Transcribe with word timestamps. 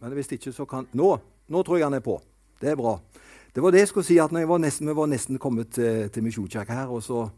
Men 0.00 0.12
hvis 0.12 0.32
ikke, 0.32 0.52
så 0.52 0.66
kan 0.68 0.86
Nå, 0.92 1.16
nå 1.48 1.62
tror 1.62 1.78
jeg 1.78 1.86
han 1.86 1.96
er 1.96 2.04
på. 2.04 2.18
Det 2.60 2.70
er 2.70 2.76
bra. 2.78 2.98
Det 3.54 3.62
var 3.62 3.72
det 3.72 3.80
jeg 3.84 3.88
skulle 3.88 4.06
si, 4.06 4.18
at 4.20 4.32
var 4.32 4.58
nesten, 4.58 4.88
Vi 4.88 4.96
var 4.96 5.06
nesten 5.06 5.38
kommet 5.38 5.72
til, 5.72 6.10
til 6.10 6.22
Misjonskirka 6.22 6.72
her. 6.72 6.86
Og 6.92 7.02
så, 7.02 7.28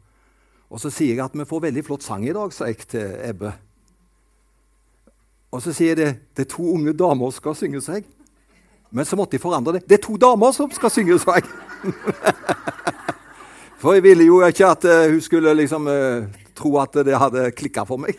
og 0.70 0.80
så 0.80 0.90
sier 0.90 1.14
jeg 1.14 1.24
at 1.24 1.34
vi 1.34 1.46
får 1.46 1.60
veldig 1.60 1.84
flott 1.84 2.02
sang 2.02 2.26
i 2.26 2.32
dag, 2.32 2.52
sa 2.52 2.66
jeg 2.66 2.76
til 2.88 3.14
Ebbe. 3.22 3.52
Og 5.52 5.62
så 5.62 5.72
sier 5.72 5.94
jeg 5.94 5.96
det, 5.96 6.10
det 6.36 6.44
er 6.44 6.50
to 6.56 6.64
unge 6.74 6.92
damer 6.92 7.30
som 7.30 7.40
skal 7.40 7.54
synge 7.56 7.80
seg. 7.80 8.04
Men 8.90 9.04
så 9.04 9.16
måtte 9.16 9.36
jeg 9.36 9.44
forandre 9.44 9.76
det. 9.76 9.84
Det 9.88 9.98
er 9.98 10.04
to 10.04 10.16
damer 10.16 10.52
som 10.56 10.70
skal 10.72 10.90
synge 10.90 11.18
seg! 11.22 11.48
For 13.78 13.94
jeg 13.94 14.02
ville 14.02 14.26
jo 14.26 14.40
ikke 14.42 14.66
at 14.66 14.84
uh, 14.90 15.06
hun 15.12 15.20
skulle 15.22 15.54
liksom 15.54 15.86
uh, 15.86 16.26
tro 16.58 16.72
at 16.82 16.96
det 17.06 17.14
hadde 17.14 17.50
klikka 17.54 17.84
for 17.86 18.00
meg. 18.02 18.18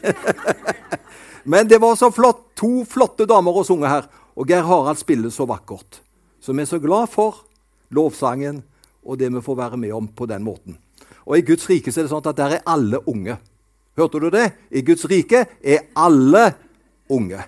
Men 1.52 1.68
det 1.68 1.82
var 1.84 1.98
så 2.00 2.08
flott. 2.16 2.46
To 2.60 2.86
flotte 2.88 3.28
damer 3.28 3.60
å 3.60 3.66
synge 3.68 3.92
her. 3.92 4.08
Og 4.40 4.48
Geir 4.48 4.64
Harald 4.64 5.00
spiller 5.02 5.34
så 5.34 5.48
vakkert. 5.50 6.00
Så 6.40 6.56
vi 6.56 6.64
er 6.64 6.70
så 6.70 6.80
glad 6.80 7.12
for 7.12 7.44
lovsangen 7.92 8.64
og 9.04 9.20
det 9.20 9.32
vi 9.34 9.44
får 9.44 9.58
være 9.60 9.78
med 9.78 9.94
om 9.96 10.08
på 10.08 10.28
den 10.30 10.44
måten. 10.44 10.78
Og 11.28 11.38
I 11.38 11.46
Guds 11.46 11.68
rike 11.70 11.92
så 11.92 12.02
er 12.02 12.08
det 12.08 12.14
sånn 12.14 12.24
at 12.24 12.40
der 12.40 12.58
er 12.58 12.68
alle 12.68 13.02
unge. 13.10 13.36
Hørte 14.00 14.22
du 14.24 14.30
det? 14.32 14.48
I 14.72 14.84
Guds 14.86 15.04
rike 15.12 15.44
er 15.60 15.90
alle 15.98 16.54
unge. 17.12 17.44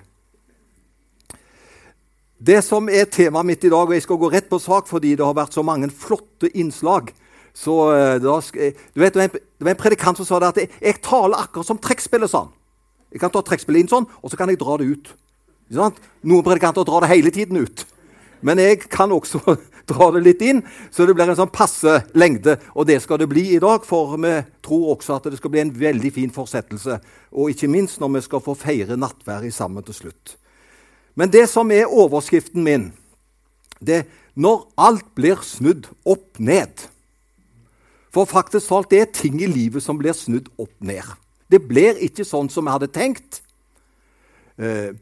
Det 2.41 2.59
som 2.65 2.89
er 2.89 3.05
temaet 3.05 3.47
mitt 3.47 3.63
i 3.63 3.71
dag, 3.71 3.85
og 3.85 3.93
jeg 3.93 4.03
skal 4.03 4.19
gå 4.19 4.31
rett 4.33 4.49
på 4.49 4.59
sak 4.59 4.89
fordi 4.89 5.13
det 5.15 5.25
har 5.25 5.37
vært 5.37 5.55
så 5.55 5.63
mange 5.63 5.91
flotte 5.93 6.49
innslag 6.57 7.13
så 7.53 7.75
eh, 7.95 8.17
da, 8.21 8.37
du 8.93 9.01
vet, 9.01 9.13
Det 9.13 9.65
var 9.65 9.73
en 9.73 9.79
predikant 9.79 10.17
som 10.17 10.27
sa 10.27 10.39
det 10.39 10.51
at 10.53 10.59
jeg, 10.61 10.71
jeg 10.81 11.01
taler 11.03 11.43
akkurat 11.43 11.67
som 11.67 11.79
trekkspillet, 11.81 12.31
sa 12.31 12.45
han. 12.45 12.53
Jeg 13.11 13.19
kan 13.19 13.33
ta 13.33 13.41
trekkspillet 13.43 13.83
inn 13.83 13.91
sånn, 13.91 14.07
og 14.07 14.31
så 14.31 14.39
kan 14.39 14.49
jeg 14.51 14.59
dra 14.61 14.77
det 14.79 14.87
ut. 14.87 15.11
Noen 15.71 16.45
predikanter 16.45 16.85
drar 16.87 17.05
det 17.05 17.13
hele 17.13 17.31
tiden 17.33 17.61
ut. 17.63 17.85
Men 18.41 18.59
jeg 18.59 18.81
kan 18.89 19.11
også 19.13 19.39
dra 19.91 20.09
det 20.15 20.23
litt 20.25 20.43
inn, 20.45 20.61
så 20.91 21.05
det 21.05 21.15
blir 21.17 21.29
en 21.29 21.37
sånn 21.37 21.53
passe 21.53 22.01
lengde. 22.17 22.57
Og 22.75 22.87
det 22.89 22.99
skal 23.03 23.21
det 23.21 23.29
bli 23.31 23.47
i 23.55 23.61
dag, 23.61 23.85
for 23.87 24.17
vi 24.21 24.33
tror 24.65 24.95
også 24.95 25.17
at 25.17 25.29
det 25.31 25.39
skal 25.39 25.53
bli 25.53 25.63
en 25.63 25.73
veldig 25.75 26.13
fin 26.15 26.33
fortsettelse. 26.33 26.99
Og 27.37 27.53
ikke 27.53 27.71
minst 27.71 28.01
når 28.01 28.15
vi 28.17 28.23
skal 28.27 28.43
få 28.43 28.57
feire 28.57 28.99
nattværet 28.99 29.53
sammen 29.55 29.85
til 29.87 29.97
slutt. 29.97 30.35
Men 31.15 31.31
det 31.31 31.47
som 31.51 31.71
er 31.71 31.91
overskriften 31.91 32.63
min, 32.63 32.91
det 33.81 34.01
er 34.01 34.09
når 34.39 34.63
alt 34.79 35.07
blir 35.17 35.41
snudd 35.43 35.89
opp 36.07 36.39
ned. 36.39 36.87
For 38.11 38.27
faktisk 38.27 38.67
talt, 38.67 38.91
det 38.91 39.01
er 39.01 39.11
ting 39.15 39.41
i 39.43 39.49
livet 39.49 39.83
som 39.83 39.99
blir 39.99 40.15
snudd 40.15 40.49
opp 40.59 40.73
ned. 40.83 41.07
Det 41.51 41.59
blir 41.67 41.99
ikke 42.03 42.25
sånn 42.27 42.49
som 42.51 42.67
vi 42.67 42.73
hadde 42.73 42.91
tenkt. 42.91 43.41
Eh, 44.55 44.95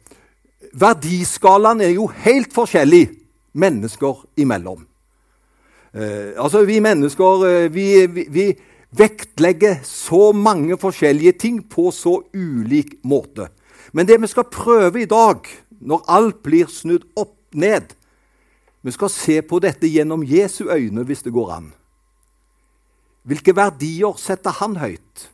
verdiskalaen 0.73 1.81
er 1.81 1.93
jo 1.95 2.07
helt 2.23 2.53
forskjellig 2.53 3.07
mennesker 3.59 4.25
imellom. 4.39 4.85
Eh, 5.93 6.33
altså, 6.38 6.66
Vi 6.66 6.79
mennesker 6.79 7.45
eh, 7.47 7.73
vi, 7.73 8.07
vi, 8.07 8.25
vi, 8.29 8.47
vektlegger 8.91 9.83
så 9.83 10.31
mange 10.33 10.77
forskjellige 10.77 11.31
ting 11.31 11.61
på 11.69 11.91
så 11.91 12.23
ulik 12.33 12.97
måte. 13.03 13.49
Men 13.93 14.07
det 14.07 14.21
vi 14.21 14.27
skal 14.27 14.49
prøve 14.49 15.01
i 15.01 15.09
dag, 15.09 15.45
når 15.79 16.05
alt 16.07 16.43
blir 16.43 16.66
snudd 16.67 17.05
opp 17.16 17.38
ned 17.53 17.95
Vi 18.81 18.91
skal 18.91 19.09
se 19.11 19.41
på 19.41 19.59
dette 19.59 19.89
gjennom 19.91 20.23
Jesu 20.23 20.69
øyne, 20.71 21.03
hvis 21.03 21.21
det 21.23 21.33
går 21.33 21.49
an. 21.51 21.66
Hvilke 23.27 23.51
verdier 23.55 24.16
setter 24.16 24.55
han 24.55 24.77
høyt? 24.79 25.25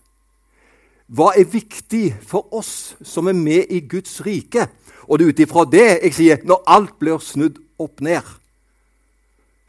Hva 1.06 1.36
er 1.38 1.46
viktig 1.46 2.16
for 2.26 2.50
oss 2.56 2.96
som 3.06 3.28
er 3.30 3.38
med 3.38 3.70
i 3.70 3.84
Guds 3.86 4.24
rike? 4.26 4.66
Og 5.06 5.20
det 5.20 5.26
er 5.26 5.34
ut 5.34 5.44
ifra 5.46 5.66
det 5.70 5.86
jeg 5.90 6.14
sier 6.18 6.46
når 6.50 6.64
alt 6.66 6.96
blir 6.98 7.22
snudd 7.22 7.60
opp 7.82 8.02
ned. 8.02 8.26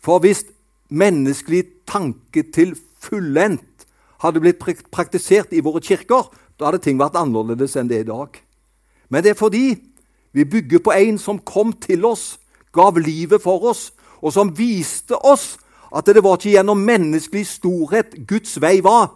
For 0.01 0.23
hvis 0.25 0.47
menneskelig 0.89 1.67
tanke 1.91 2.47
til 2.55 2.73
fullendt 3.03 3.85
hadde 4.25 4.41
blitt 4.41 4.63
praktisert 4.95 5.53
i 5.53 5.61
våre 5.61 5.83
kirker, 5.85 6.31
da 6.57 6.71
hadde 6.71 6.81
ting 6.87 6.97
vært 6.97 7.19
annerledes 7.21 7.77
enn 7.77 7.91
det 7.91 8.01
er 8.01 8.07
i 8.07 8.09
dag. 8.09 8.41
Men 9.13 9.23
det 9.23 9.35
er 9.35 9.39
fordi 9.39 9.77
vi 10.33 10.45
bygger 10.45 10.81
på 10.85 10.95
en 10.97 11.21
som 11.21 11.39
kom 11.39 11.75
til 11.85 12.05
oss, 12.09 12.39
gav 12.73 12.97
livet 12.97 13.45
for 13.45 13.61
oss, 13.69 13.91
og 14.25 14.33
som 14.33 14.55
viste 14.57 15.17
oss 15.21 15.59
at 15.93 16.09
det 16.09 16.25
var 16.25 16.41
ikke 16.41 16.57
gjennom 16.57 16.81
menneskelig 16.81 17.45
storhet 17.59 18.17
Guds 18.29 18.57
vei 18.61 18.81
var, 18.85 19.13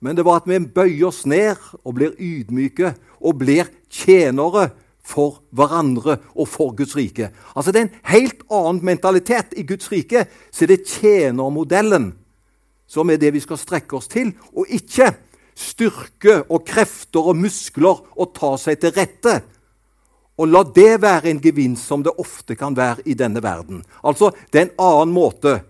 men 0.00 0.16
det 0.16 0.24
var 0.24 0.40
at 0.40 0.48
vi 0.48 0.58
bøyer 0.58 1.08
oss 1.08 1.26
ned 1.28 1.56
og 1.84 1.94
blir 1.98 2.16
ydmyke 2.16 2.94
og 3.20 3.38
blir 3.42 3.68
tjenere 3.92 4.70
for 5.04 5.40
hverandre 5.56 6.18
og 6.34 6.48
for 6.48 6.74
Guds 6.76 6.96
rike. 6.96 7.30
Altså 7.56 7.72
Det 7.72 7.80
er 7.80 7.88
en 7.88 8.00
helt 8.12 8.42
annen 8.50 8.84
mentalitet. 8.84 9.54
I 9.56 9.62
Guds 9.62 9.92
rike 9.92 10.26
så 10.50 10.66
det 10.66 10.80
er 10.80 10.86
tjenermodellen 10.88 12.12
som 12.90 13.10
er 13.10 13.20
det 13.22 13.32
vi 13.34 13.42
skal 13.42 13.58
strekke 13.60 13.96
oss 13.96 14.08
til, 14.10 14.32
og 14.52 14.66
ikke 14.66 15.12
styrke 15.54 16.40
og 16.50 16.64
krefter 16.66 17.30
og 17.30 17.38
muskler 17.38 18.00
og 18.16 18.32
ta 18.34 18.56
seg 18.58 18.80
til 18.82 18.94
rette. 18.96 19.36
Og 20.40 20.48
la 20.48 20.64
det 20.64 21.02
være 21.02 21.30
en 21.30 21.42
gevinst 21.42 21.86
som 21.86 22.02
det 22.02 22.16
ofte 22.18 22.56
kan 22.58 22.74
være 22.76 23.04
i 23.06 23.14
denne 23.14 23.42
verden. 23.42 23.84
Altså, 24.02 24.32
Det 24.52 24.58
er 24.58 24.66
en 24.66 24.78
annen 24.78 25.14
måte 25.14 25.60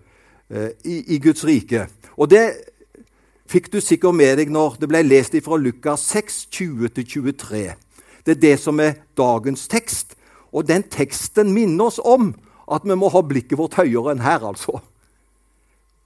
eh, 0.49 0.71
i, 0.85 1.15
i, 1.15 1.19
Guds 1.19 1.43
rike. 1.45 1.87
Og 2.17 2.29
det 2.29 2.70
fikk 3.51 3.71
du 3.73 3.81
sikkert 3.83 4.15
med 4.15 4.37
deg 4.39 4.51
når 4.53 4.77
det 4.79 4.87
ble 4.91 5.01
lest 5.03 5.35
fra 5.43 5.57
Lukas 5.59 6.05
6, 6.13 6.45
20-23. 6.53 7.63
Det 8.23 8.35
er 8.35 8.41
det 8.41 8.55
som 8.61 8.79
er 8.79 9.01
dagens 9.17 9.67
tekst. 9.71 10.15
Og 10.51 10.67
den 10.67 10.83
teksten 10.91 11.51
minner 11.55 11.89
oss 11.89 11.99
om 11.99 12.33
at 12.71 12.85
vi 12.87 12.95
må 12.95 13.09
ha 13.11 13.21
blikket 13.25 13.59
vårt 13.59 13.77
høyere 13.79 14.13
enn 14.13 14.23
her, 14.23 14.43
altså. 14.47 14.79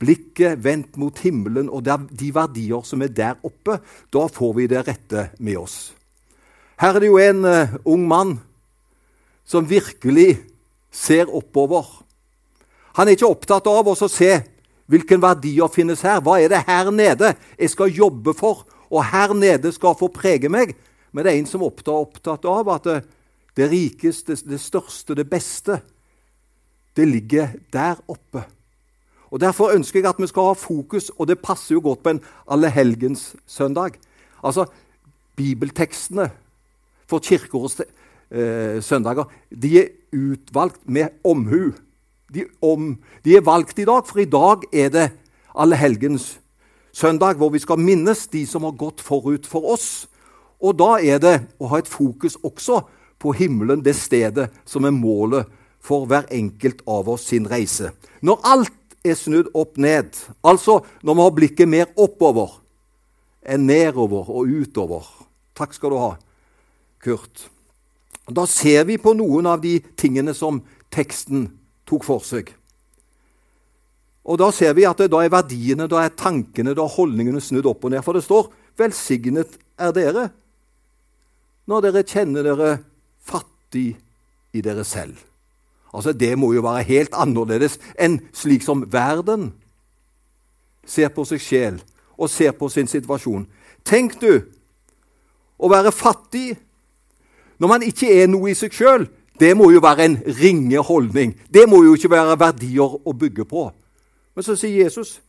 Blikket 0.01 0.59
vendt 0.63 0.97
mot 0.99 1.17
himmelen 1.23 1.69
og 1.71 1.85
de 1.85 2.31
verdier 2.35 2.83
som 2.85 3.03
er 3.05 3.13
der 3.13 3.37
oppe. 3.45 3.79
Da 4.13 4.25
får 4.31 4.57
vi 4.57 4.67
det 4.71 4.85
rette 4.87 5.29
med 5.39 5.59
oss. 5.61 5.77
Her 6.81 6.97
er 6.97 7.03
det 7.03 7.11
jo 7.11 7.21
en 7.21 7.45
uh, 7.47 7.77
ung 7.87 8.03
mann 8.09 8.33
som 9.47 9.69
virkelig 9.69 10.41
ser 10.91 11.29
oppover. 11.31 11.85
Han 12.97 13.07
er 13.07 13.15
ikke 13.15 13.29
opptatt 13.29 13.67
av 13.69 13.87
å 13.87 13.95
se 13.95 14.33
hvilke 14.91 15.17
verdier 15.21 15.71
finnes 15.73 16.03
her. 16.05 16.21
Hva 16.23 16.37
er 16.41 16.51
det 16.51 16.63
her 16.67 16.91
nede 16.93 17.33
jeg 17.57 17.71
skal 17.73 17.93
jobbe 17.93 18.35
for, 18.37 18.65
og 18.89 19.05
her 19.11 19.33
nede 19.33 19.71
skal 19.75 19.97
få 19.99 20.11
prege 20.13 20.51
meg? 20.51 20.75
Men 21.11 21.25
det 21.25 21.33
er 21.33 21.39
en 21.39 21.49
som 21.49 21.63
er 21.63 21.71
opptatt 21.71 22.45
av 22.49 22.69
at 22.73 22.87
det, 22.89 22.97
det 23.55 23.69
rikeste, 23.71 24.35
det 24.43 24.59
største, 24.59 25.15
det 25.15 25.29
beste, 25.31 25.79
det 26.95 27.07
ligger 27.07 27.55
der 27.73 27.99
oppe. 28.07 28.43
Og 29.31 29.41
Derfor 29.41 29.73
ønsker 29.75 29.99
jeg 29.99 30.09
at 30.09 30.19
vi 30.21 30.27
skal 30.27 30.51
ha 30.51 30.55
fokus, 30.55 31.09
og 31.19 31.27
det 31.27 31.41
passer 31.43 31.75
jo 31.75 31.81
godt 31.83 32.03
på 32.03 32.13
en 32.13 32.21
allehelgenssøndag. 32.51 33.97
Altså, 34.43 34.65
bibeltekstene 35.35 36.29
for 37.09 37.19
kirkeårets 37.19 37.81
eh, 38.31 38.81
søndager 38.83 39.27
de 39.51 39.79
er 39.81 39.89
utvalgt 40.13 40.79
med 40.87 41.07
omhu. 41.23 41.73
De, 42.33 42.45
om, 42.61 42.95
de, 43.23 43.35
er 43.37 43.45
valgt 43.45 43.79
i 43.79 43.85
dag, 43.85 44.05
for 44.07 44.21
i 44.21 44.29
dag 44.29 44.65
er 44.73 44.89
det 44.93 45.05
allehelgens 45.55 46.39
søndag, 46.95 47.37
hvor 47.37 47.51
vi 47.53 47.61
skal 47.61 47.79
minnes 47.79 48.25
de 48.31 48.45
som 48.49 48.65
har 48.65 48.77
gått 48.79 49.03
forut 49.03 49.45
for 49.47 49.73
oss. 49.75 50.07
Og 50.61 50.77
da 50.79 50.95
er 51.03 51.19
det 51.21 51.35
å 51.59 51.69
ha 51.69 51.81
et 51.81 51.91
fokus 51.91 52.37
også 52.43 52.81
på 53.21 53.35
himmelen, 53.37 53.83
det 53.83 53.95
stedet 53.97 54.49
som 54.65 54.87
er 54.87 54.95
målet 54.95 55.51
for 55.85 56.07
hver 56.09 56.25
enkelt 56.33 56.81
av 56.89 57.09
oss 57.13 57.27
sin 57.29 57.45
reise. 57.49 57.91
Når 58.25 58.41
alt 58.47 58.97
er 59.05 59.17
snudd 59.17 59.51
opp 59.53 59.77
ned, 59.77 60.15
altså 60.41 60.79
når 61.05 61.13
vi 61.13 61.25
har 61.27 61.35
blikket 61.39 61.69
mer 61.69 61.91
oppover 61.93 62.57
enn 63.45 63.67
nedover 63.69 64.31
og 64.33 64.49
utover 64.49 65.05
Takk 65.55 65.71
skal 65.71 65.93
du 65.93 65.95
ha, 66.01 66.09
Kurt. 66.99 67.45
Da 68.27 68.43
ser 68.49 68.83
vi 68.89 68.97
på 68.99 69.13
noen 69.15 69.47
av 69.47 69.61
de 69.63 69.77
tingene 69.95 70.33
som 70.35 70.57
teksten 70.91 71.45
tok 71.85 72.03
for 72.03 72.23
seg. 72.25 72.53
Og 74.25 74.39
Da 74.41 74.49
ser 74.51 74.73
vi 74.73 74.87
at 74.89 74.97
det, 74.97 75.11
da 75.11 75.21
er 75.21 75.29
verdiene, 75.29 75.87
da 75.87 76.01
er 76.01 76.15
tankene, 76.17 76.73
da 76.73 76.83
er 76.83 76.95
holdningene 76.97 77.41
snudd 77.41 77.67
opp 77.69 77.85
og 77.85 77.91
ned. 77.91 78.03
For 78.03 78.13
det 78.13 78.23
står 78.23 78.51
'Velsignet 78.77 79.57
er 79.77 79.91
dere' 79.91 80.31
når 81.67 81.81
dere 81.81 82.03
kjenner 82.03 82.43
dere 82.43 82.71
fattig 83.25 83.95
i 84.53 84.61
dere 84.61 84.83
selv. 84.83 85.17
Altså, 85.93 86.13
Det 86.13 86.37
må 86.37 86.53
jo 86.53 86.61
være 86.61 86.83
helt 86.83 87.13
annerledes 87.13 87.79
enn 87.99 88.19
slik 88.33 88.63
som 88.63 88.85
verden 88.91 89.53
ser 90.85 91.09
på 91.09 91.25
seg 91.25 91.41
sjel 91.41 91.81
og 92.17 92.29
ser 92.29 92.51
på 92.51 92.69
sin 92.69 92.87
situasjon. 92.87 93.47
Tenk 93.85 94.19
du 94.21 94.41
å 95.57 95.69
være 95.71 95.91
fattig 95.91 96.57
når 97.57 97.67
man 97.67 97.85
ikke 97.87 98.11
er 98.11 98.27
noe 98.27 98.51
i 98.51 98.57
seg 98.57 98.73
sjøl. 98.75 99.07
Det 99.39 99.51
må 99.57 99.69
jo 99.71 99.81
være 99.83 100.05
en 100.05 100.17
ringe 100.39 100.79
holdning. 100.79 101.35
Det 101.53 101.65
må 101.69 101.83
jo 101.83 101.95
ikke 101.95 102.11
være 102.11 102.39
verdier 102.39 102.95
å 103.03 103.13
bygge 103.13 103.45
på. 103.45 103.67
Men 104.35 104.43
så 104.43 104.55
sier 104.55 104.83
Jesus, 104.83 105.21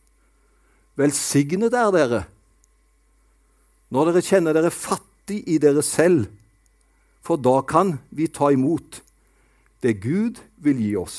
'Velsignet 0.97 1.73
er 1.73 1.91
dere' 1.91 2.25
når 3.89 4.11
dere 4.11 4.21
kjenner 4.25 4.55
dere 4.55 4.71
fattige 4.73 5.45
i 5.47 5.57
dere 5.57 5.83
selv, 5.85 6.27
for 7.23 7.39
da 7.39 7.61
kan 7.67 7.99
vi 8.11 8.27
ta 8.27 8.51
imot 8.51 9.01
det 9.83 9.99
Gud 10.03 10.41
vil 10.63 10.81
gi 10.81 10.95
oss. 10.99 11.17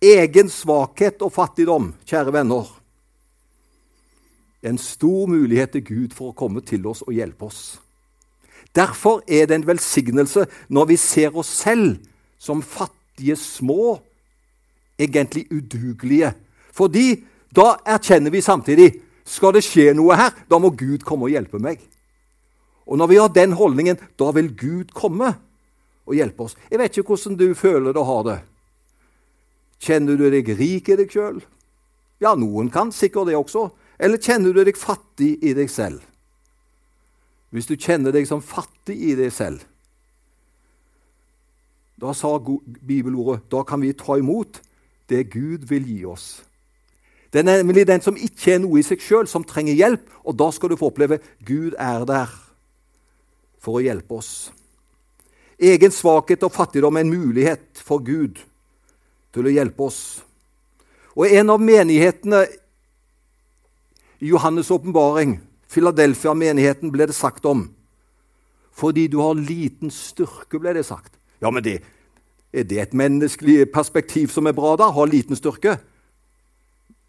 Egen 0.00 0.48
svakhet 0.48 1.20
og 1.20 1.32
fattigdom, 1.32 1.90
kjære 2.08 2.32
venner, 2.32 2.68
er 4.62 4.72
en 4.72 4.80
stor 4.80 5.26
mulighet 5.28 5.74
til 5.76 5.84
Gud 5.84 6.16
for 6.16 6.30
å 6.30 6.36
komme 6.36 6.60
til 6.64 6.86
oss 6.88 7.02
og 7.04 7.12
hjelpe 7.16 7.48
oss. 7.48 7.80
Derfor 8.76 9.22
er 9.26 9.48
det 9.50 9.58
en 9.58 9.66
velsignelse 9.66 10.46
når 10.68 10.90
vi 10.92 10.96
ser 11.00 11.36
oss 11.36 11.50
selv 11.62 11.98
som 12.38 12.62
fattige, 12.62 13.36
små, 13.36 13.98
egentlig 14.98 15.46
udugelige. 15.52 16.32
Fordi 16.72 17.22
da 17.56 17.74
erkjenner 17.84 18.30
vi 18.30 18.40
samtidig 18.40 18.92
skal 19.26 19.54
det 19.54 19.64
skje 19.66 19.92
noe 19.94 20.16
her, 20.16 20.34
da 20.50 20.58
må 20.58 20.70
Gud 20.70 21.04
komme 21.06 21.28
og 21.28 21.34
hjelpe 21.34 21.60
meg. 21.62 21.82
Og 22.86 22.98
når 22.98 23.10
vi 23.10 23.18
har 23.20 23.32
den 23.34 23.52
holdningen, 23.54 23.98
da 24.18 24.30
vil 24.34 24.50
Gud 24.56 24.94
komme 24.96 25.34
og 26.06 26.16
hjelpe 26.16 26.46
oss. 26.46 26.56
Jeg 26.70 26.80
vet 26.80 26.96
ikke 26.96 27.14
hvordan 27.14 27.38
du 27.38 27.52
føler 27.54 27.92
det 27.92 28.02
og 28.02 28.08
har 28.08 28.24
det. 28.26 28.38
Kjenner 29.80 30.18
du 30.18 30.26
deg 30.32 30.48
rik 30.58 30.90
i 30.90 30.96
deg 30.98 31.12
sjøl? 31.12 31.38
Ja, 32.20 32.34
noen 32.36 32.68
kan 32.72 32.90
sikkert 32.92 33.30
det 33.30 33.38
også. 33.38 33.68
Eller 34.00 34.20
kjenner 34.20 34.52
du 34.52 34.62
deg 34.64 34.78
fattig 34.78 35.36
i 35.44 35.54
deg 35.56 35.70
selv? 35.72 36.02
Hvis 37.50 37.66
du 37.66 37.74
kjenner 37.74 38.14
deg 38.14 38.28
som 38.28 38.42
fattig 38.42 38.96
i 39.10 39.14
deg 39.18 39.32
selv, 39.34 39.64
da 42.00 42.14
sa 42.16 42.36
bibelordet 42.40 43.42
da 43.52 43.64
kan 43.68 43.82
vi 43.82 43.92
ta 43.92 44.16
imot 44.16 44.62
det 45.10 45.26
Gud 45.34 45.66
vil 45.68 45.88
gi 45.88 46.04
oss. 46.08 46.28
Det 47.32 47.42
er 47.42 47.62
nemlig 47.62 47.86
den 47.86 48.02
som 48.02 48.16
ikke 48.18 48.54
er 48.54 48.62
noe 48.62 48.80
i 48.80 48.86
seg 48.86 49.02
sjøl, 49.02 49.28
som 49.30 49.44
trenger 49.46 49.76
hjelp. 49.78 50.06
Og 50.26 50.34
da 50.38 50.48
skal 50.54 50.72
du 50.72 50.78
få 50.78 50.90
oppleve 50.90 51.20
Gud 51.46 51.76
er 51.78 52.06
der 52.08 52.30
for 53.62 53.78
å 53.78 53.84
hjelpe 53.84 54.18
oss. 54.18 54.50
Egen 55.60 55.92
svakhet 55.92 56.42
og 56.46 56.54
fattigdom 56.54 56.96
er 56.96 57.04
en 57.04 57.12
mulighet 57.12 57.82
for 57.84 58.02
Gud 58.02 58.40
til 59.34 59.46
å 59.46 59.52
hjelpe 59.52 59.86
oss. 59.90 60.00
Og 61.14 61.28
en 61.28 61.52
av 61.52 61.62
menighetene 61.62 62.46
i 64.20 64.30
Johannes' 64.32 64.72
åpenbaring, 64.72 65.38
Philadelphia-menigheten, 65.70 66.90
ble 66.90 67.06
det 67.06 67.14
sagt 67.14 67.46
om. 67.46 67.68
Fordi 68.74 69.06
du 69.10 69.20
har 69.22 69.38
liten 69.38 69.90
styrke, 69.94 70.58
ble 70.58 70.74
det 70.74 70.86
sagt. 70.88 71.14
Ja, 71.40 71.50
men 71.50 71.64
det, 71.64 71.80
er 72.52 72.66
det 72.66 72.80
et 72.82 72.96
menneskelig 72.96 73.70
perspektiv 73.72 74.32
som 74.34 74.48
er 74.50 74.56
bra, 74.56 74.74
da? 74.76 74.90
Ha 74.90 75.06
liten 75.06 75.38
styrke? 75.38 75.76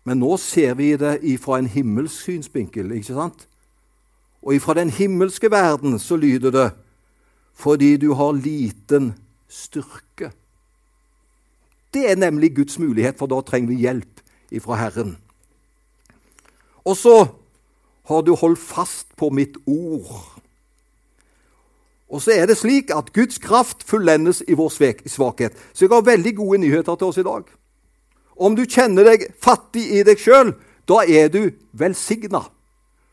Men 0.06 0.22
nå 0.22 0.36
ser 0.42 0.76
vi 0.78 0.94
det 0.98 1.18
fra 1.42 1.60
en 1.62 1.70
himmelsk 1.70 2.28
synsvinkel, 2.28 2.94
ikke 2.98 3.18
sant? 3.18 3.48
Og 4.42 4.56
ifra 4.58 4.74
den 4.78 4.90
himmelske 4.90 5.52
verden 5.52 6.00
så 6.02 6.18
lyder 6.18 6.54
det 6.54 6.70
fordi 7.62 7.98
du 8.02 8.14
har 8.18 8.32
liten 8.34 9.12
styrke. 9.52 10.32
Det 11.94 12.08
er 12.10 12.16
nemlig 12.18 12.56
Guds 12.56 12.80
mulighet, 12.80 13.20
for 13.20 13.30
da 13.30 13.42
trenger 13.46 13.70
vi 13.70 13.84
hjelp 13.84 14.22
ifra 14.50 14.80
Herren. 14.80 15.18
Og 16.88 16.98
så 16.98 17.16
har 18.12 18.26
du 18.26 18.36
holdt 18.38 18.62
fast 18.62 19.16
på 19.20 19.32
mitt 19.34 19.58
ord. 19.66 20.12
Og 22.12 22.20
så 22.20 22.36
er 22.36 22.50
det 22.50 22.60
slik 22.60 22.92
at 22.92 23.14
Guds 23.16 23.40
kraft 23.40 23.86
fullendes 23.88 24.42
i 24.48 24.56
vår 24.60 24.72
svakhet. 25.08 25.56
Så 25.72 25.86
jeg 25.86 25.94
har 25.94 26.04
veldig 26.04 26.36
gode 26.36 26.60
nyheter 26.66 26.96
til 26.96 27.08
oss 27.08 27.20
i 27.22 27.28
dag. 27.28 27.46
Om 28.36 28.56
du 28.58 28.66
kjenner 28.66 29.08
deg 29.08 29.30
fattig 29.40 29.86
i 29.96 30.04
deg 30.04 30.20
sjøl, 30.20 30.52
da 30.90 31.04
er 31.08 31.30
du 31.32 31.54
velsigna. 31.72 32.44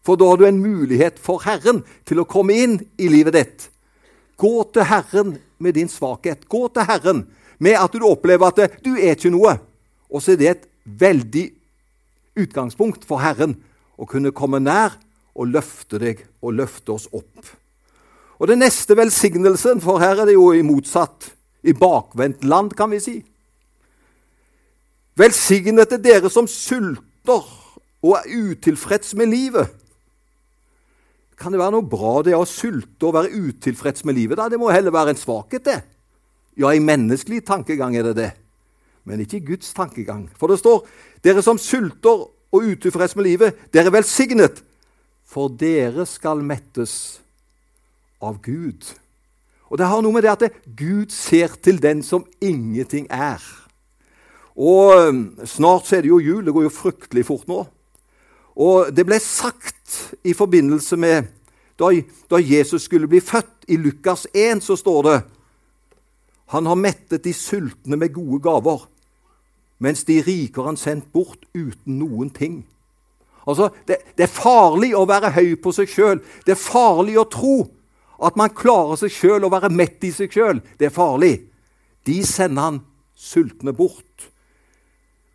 For 0.02 0.18
da 0.18 0.30
har 0.30 0.40
du 0.40 0.46
en 0.48 0.62
mulighet 0.62 1.18
for 1.22 1.44
Herren 1.44 1.84
til 2.08 2.22
å 2.22 2.26
komme 2.26 2.56
inn 2.56 2.78
i 2.98 3.10
livet 3.12 3.36
ditt. 3.36 3.68
Gå 4.38 4.64
til 4.72 4.88
Herren 4.88 5.36
med 5.62 5.76
din 5.78 5.90
svakhet. 5.90 6.48
Gå 6.48 6.66
til 6.72 6.88
Herren 6.88 7.26
med 7.58 7.78
at 7.78 7.94
du 7.94 8.06
opplever 8.06 8.50
at 8.50 8.78
du 8.82 8.94
er 8.96 9.14
ikke 9.14 9.34
noe. 9.34 9.58
Og 10.10 10.24
så 10.24 10.34
er 10.34 10.40
det 10.40 10.50
et 10.50 10.68
veldig 10.98 11.46
utgangspunkt 12.38 13.04
for 13.06 13.22
Herren 13.22 13.58
å 13.98 14.06
kunne 14.06 14.32
komme 14.32 14.60
nær 14.62 14.94
og 15.34 15.50
løfte 15.50 15.98
deg 16.02 16.22
og 16.42 16.54
løfte 16.58 16.94
oss 16.94 17.08
opp. 17.12 17.50
Og 18.38 18.46
Den 18.46 18.62
neste 18.62 18.94
velsignelsen, 18.96 19.82
for 19.82 19.98
her 19.98 20.22
er 20.22 20.30
det 20.30 20.36
jo 20.36 20.52
i 20.54 20.62
motsatt, 20.62 21.32
i 21.66 21.74
bakvendt 21.74 22.44
land, 22.46 22.76
kan 22.78 22.90
vi 22.90 23.00
si. 23.02 23.16
Velsignet 25.18 25.92
er 25.92 26.02
dere 26.02 26.30
som 26.30 26.46
sulter 26.46 27.42
og 27.98 28.14
er 28.14 28.30
utilfreds 28.30 29.16
med 29.18 29.32
livet 29.32 29.74
kan 31.38 31.54
det 31.54 31.60
være 31.60 31.76
noe 31.76 31.86
bra 31.86 32.18
det 32.26 32.34
å 32.34 32.46
sulte 32.48 33.06
og 33.06 33.14
være 33.14 33.30
utilfreds 33.30 34.04
med 34.08 34.18
livet? 34.18 34.38
da? 34.40 34.48
Det 34.50 34.58
må 34.58 34.72
heller 34.74 34.94
være 34.94 35.14
en 35.14 35.20
svakhet, 35.20 35.64
det. 35.64 35.78
Ja, 36.58 36.72
i 36.74 36.82
menneskelig 36.82 37.44
tankegang 37.46 37.94
er 37.96 38.08
det 38.08 38.16
det, 38.18 38.32
men 39.06 39.22
ikke 39.22 39.38
i 39.38 39.46
Guds 39.52 39.70
tankegang. 39.74 40.26
For 40.38 40.50
det 40.50 40.58
står 40.58 40.82
dere 41.22 41.44
som 41.46 41.60
sulter 41.62 42.26
og 42.52 42.64
utilfreds 42.72 43.16
med 43.16 43.28
livet, 43.28 43.56
dere 43.72 43.90
er 43.90 43.96
velsignet, 43.98 44.62
for 45.28 45.52
dere 45.52 46.06
skal 46.08 46.40
mettes 46.44 47.20
av 48.24 48.40
Gud. 48.42 48.94
Og 49.68 49.78
det 49.78 49.88
har 49.88 50.00
noe 50.02 50.14
med 50.16 50.24
det 50.24 50.32
at 50.32 50.60
Gud 50.76 51.12
ser 51.12 51.58
til 51.62 51.80
den 51.82 52.00
som 52.02 52.24
ingenting 52.40 53.06
er. 53.12 53.42
Og 54.58 55.08
um, 55.08 55.24
snart 55.44 55.86
så 55.86 55.98
er 55.98 56.06
det 56.06 56.10
jo 56.10 56.22
jul. 56.22 56.46
Det 56.46 56.54
går 56.54 56.66
jo 56.66 56.72
fryktelig 56.72 57.26
fort 57.28 57.46
nå. 57.50 57.62
Og 58.58 58.88
Det 58.96 59.04
ble 59.06 59.20
sagt 59.22 60.16
i 60.26 60.34
forbindelse 60.34 60.96
med 60.98 61.28
da, 61.78 61.92
da 62.30 62.40
Jesus 62.42 62.88
skulle 62.88 63.06
bli 63.06 63.20
født. 63.20 63.68
I 63.68 63.76
Lukas 63.76 64.26
1 64.34 64.64
så 64.64 64.76
står 64.76 65.02
det 65.06 65.18
han 66.48 66.66
har 66.66 66.78
mettet 66.80 67.26
de 67.26 67.34
sultne 67.36 67.98
med 68.00 68.14
gode 68.14 68.40
gaver, 68.40 68.86
mens 69.78 70.04
de 70.04 70.20
rike 70.22 70.60
har 70.60 70.72
han 70.72 70.80
sendt 70.80 71.12
bort 71.12 71.46
uten 71.54 71.98
noen 72.00 72.30
ting. 72.34 72.62
Altså, 73.48 73.70
det, 73.88 74.00
det 74.18 74.26
er 74.26 74.32
farlig 74.32 74.92
å 74.96 75.06
være 75.08 75.32
høy 75.36 75.54
på 75.62 75.72
seg 75.72 75.88
sjøl. 75.88 76.22
Det 76.44 76.52
er 76.52 76.60
farlig 76.60 77.16
å 77.20 77.28
tro 77.30 77.56
at 78.24 78.36
man 78.36 78.52
klarer 78.52 78.98
seg 79.00 79.14
sjøl 79.14 79.46
og 79.46 79.54
være 79.54 79.70
mett 79.72 80.04
i 80.04 80.10
seg 80.12 80.34
sjøl. 80.34 80.60
Det 80.76 80.90
er 80.90 80.94
farlig. 80.94 81.34
De 82.04 82.18
sender 82.26 82.66
han 82.66 82.80
sultne 83.18 83.72
bort. 83.72 84.28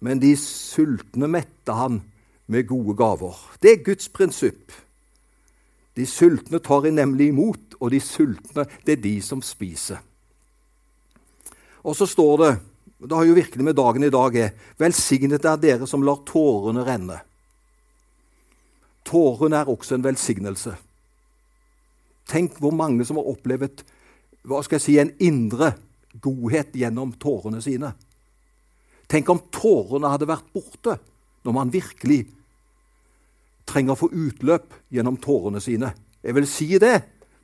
Men 0.03 0.19
de 0.19 0.33
sultne 0.37 1.29
metter 1.31 1.79
han 1.79 2.01
med 2.51 2.67
gode 2.67 2.97
gaver. 2.99 3.37
Det 3.63 3.71
er 3.71 3.85
Guds 3.85 4.09
prinsipp. 4.11 4.73
De 5.95 6.05
sultne 6.09 6.59
tar 6.59 6.89
nemlig 6.91 7.29
imot, 7.31 7.77
og 7.79 7.91
de 7.93 8.01
sultne, 8.01 8.65
det 8.85 8.97
er 8.97 9.03
de 9.03 9.15
som 9.21 9.41
spiser. 9.45 10.01
Og 11.83 11.95
så 11.95 12.07
står 12.09 12.37
det 12.41 12.51
Det 13.03 13.15
har 13.15 13.25
jo 13.27 13.35
virkelig 13.35 13.65
med 13.65 13.75
dagen 13.75 14.03
i 14.03 14.11
dag 14.13 14.35
er 14.39 14.51
Velsignet 14.79 15.45
er 15.45 15.59
dere 15.59 15.87
som 15.89 16.03
lar 16.07 16.21
tårene 16.27 16.85
renne. 16.87 17.19
Tårene 19.03 19.59
er 19.59 19.71
også 19.71 19.97
en 19.97 20.05
velsignelse. 20.05 20.75
Tenk 22.31 22.55
hvor 22.63 22.71
mange 22.71 23.03
som 23.03 23.19
har 23.19 23.27
opplevd 23.33 23.83
hva 24.47 24.61
skal 24.63 24.79
jeg 24.79 24.85
si, 24.85 24.95
en 24.99 25.11
indre 25.23 25.73
godhet 26.23 26.75
gjennom 26.75 27.13
tårene 27.19 27.59
sine. 27.63 27.91
Tenk 29.11 29.29
om 29.31 29.41
tårene 29.51 30.11
hadde 30.11 30.29
vært 30.29 30.47
borte 30.55 30.97
når 31.43 31.55
man 31.55 31.71
virkelig 31.73 32.21
trenger 33.67 33.95
å 33.95 33.99
få 33.99 34.11
utløp 34.11 34.75
gjennom 34.93 35.19
tårene 35.19 35.59
sine. 35.63 35.91
Jeg 36.23 36.35
vil 36.37 36.47
si 36.47 36.69
det. 36.79 37.01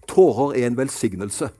Tårer 0.09 0.55
er 0.57 0.69
en 0.69 0.79
velsignelse. 0.79 1.51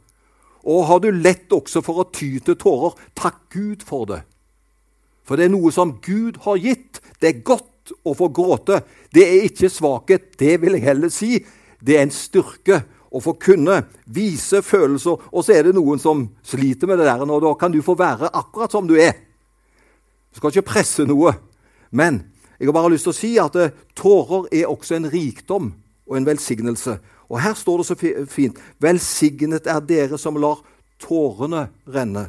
Og 0.69 0.85
har 0.85 1.01
du 1.01 1.09
lett 1.11 1.49
også 1.55 1.81
for 1.85 2.03
å 2.03 2.09
ty 2.13 2.37
til 2.43 2.57
tårer, 2.59 2.97
takk 3.17 3.41
Gud 3.53 3.85
for 3.85 4.05
det. 4.09 4.21
For 5.25 5.37
det 5.37 5.47
er 5.47 5.53
noe 5.53 5.71
som 5.73 5.95
Gud 6.01 6.39
har 6.45 6.61
gitt. 6.61 7.01
Det 7.21 7.29
er 7.29 7.43
godt 7.45 7.93
å 8.05 8.13
få 8.17 8.29
gråte. 8.33 8.83
Det 9.13 9.25
er 9.25 9.47
ikke 9.49 9.71
svakhet, 9.73 10.31
det 10.41 10.59
vil 10.61 10.77
jeg 10.77 10.85
heller 10.85 11.13
si. 11.13 11.39
Det 11.81 11.97
er 11.97 12.05
en 12.05 12.13
styrke 12.13 12.83
å 13.09 13.21
få 13.23 13.35
kunne 13.41 13.81
vise 14.05 14.61
følelser. 14.65 15.21
Og 15.33 15.45
så 15.45 15.55
er 15.55 15.67
det 15.67 15.75
noen 15.77 16.01
som 16.01 16.27
sliter 16.45 16.89
med 16.89 17.01
det 17.01 17.09
der, 17.09 17.25
og 17.25 17.43
da 17.45 17.53
kan 17.57 17.73
du 17.73 17.81
få 17.85 17.97
være 17.97 18.29
akkurat 18.29 18.73
som 18.73 18.89
du 18.89 18.95
er. 18.99 19.15
Du 20.29 20.37
skal 20.37 20.53
ikke 20.53 20.69
presse 20.73 21.05
noe. 21.09 21.33
Men 21.89 22.21
jeg 22.59 22.69
har 22.69 22.75
bare 22.75 22.91
lyst 22.93 23.07
til 23.07 23.15
å 23.15 23.17
si 23.17 23.31
at 23.41 23.55
uh, 23.57 23.71
tårer 23.97 24.49
er 24.61 24.69
også 24.69 24.97
en 24.97 25.09
rikdom 25.09 25.71
og 26.09 26.17
en 26.17 26.27
velsignelse. 26.27 26.99
Og 27.29 27.41
her 27.41 27.53
står 27.53 27.81
det 27.81 27.87
så 27.87 27.97
fint 28.29 28.59
Velsignet 28.81 29.67
er 29.69 29.81
dere 29.85 30.17
som 30.17 30.37
lar 30.41 30.63
tårene 31.01 31.67
renne. 31.87 32.27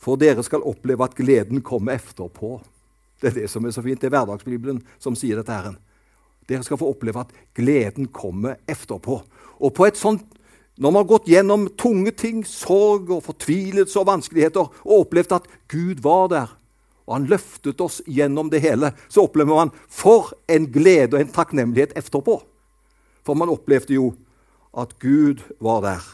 For 0.00 0.20
dere 0.20 0.44
skal 0.44 0.64
oppleve 0.64 1.04
at 1.04 1.16
gleden 1.16 1.60
kommer 1.64 1.98
efterpå. 1.98 2.58
Det 3.20 3.32
er 3.32 3.40
det 3.42 3.50
som 3.52 3.64
er 3.66 3.74
så 3.74 3.84
fint. 3.84 4.00
Det 4.00 4.08
er 4.08 4.16
hverdagsbibelen 4.16 4.80
som 5.00 5.16
sier 5.18 5.40
dette. 5.40 5.52
Herren. 5.52 5.76
Dere 6.48 6.64
skal 6.64 6.80
få 6.80 6.88
oppleve 6.92 7.20
at 7.20 7.34
gleden 7.56 8.08
kommer 8.08 8.56
efterpå. 8.68 9.20
Og 9.60 9.74
på 9.74 9.88
et 9.88 10.00
sånt, 10.00 10.24
Når 10.80 10.90
man 10.90 11.02
har 11.02 11.08
gått 11.10 11.26
gjennom 11.28 11.66
tunge 11.76 12.10
ting, 12.16 12.38
sorg 12.46 13.10
og 13.12 13.24
fortvilelse 13.26 13.98
og 14.00 14.06
vanskeligheter, 14.06 14.70
og 14.80 15.02
opplevd 15.02 15.34
at 15.36 15.48
Gud 15.68 16.00
var 16.00 16.30
der, 16.32 16.54
og 17.10 17.16
han 17.16 17.26
løftet 17.26 17.80
oss 17.82 17.98
gjennom 18.06 18.52
det 18.52 18.60
hele, 18.62 18.92
så 19.10 19.24
opplever 19.26 19.56
man 19.58 19.72
for 19.90 20.30
en 20.46 20.68
glede 20.70 21.16
og 21.16 21.24
en 21.24 21.32
takknemlighet 21.34 21.96
etterpå. 21.98 22.36
For 23.26 23.34
man 23.34 23.50
opplevde 23.50 23.96
jo 23.96 24.12
at 24.78 24.94
Gud 25.02 25.42
var 25.58 25.82
der. 25.82 26.06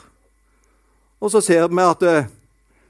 Og 1.20 1.34
så 1.34 1.44
ser 1.44 1.68
vi 1.68 1.84
at 1.84 2.00
det, 2.00 2.14